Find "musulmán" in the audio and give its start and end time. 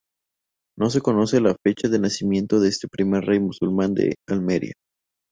3.39-3.93